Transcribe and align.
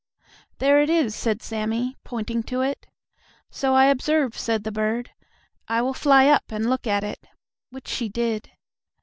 "There 0.57 0.81
it 0.81 0.89
is," 0.89 1.13
said 1.15 1.43
Sammie, 1.43 1.95
pointing 2.03 2.41
to 2.49 2.61
it. 2.61 2.87
"So 3.51 3.75
I 3.75 3.85
observe," 3.85 4.35
said 4.35 4.63
the 4.63 4.71
bird. 4.71 5.11
"I 5.67 5.83
will 5.83 5.93
fly 5.93 6.25
up 6.25 6.45
and 6.49 6.67
look 6.67 6.87
at 6.87 7.03
it," 7.03 7.27
which 7.69 7.87
she 7.87 8.09
did. 8.09 8.49